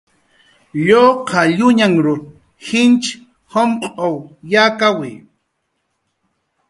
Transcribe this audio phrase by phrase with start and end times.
[0.87, 2.17] Lluqalluñanhn
[2.65, 3.05] jich
[3.51, 4.11] jumq'w
[4.51, 5.11] yakawi